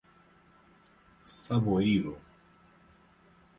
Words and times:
Saboeiro 1.39 2.17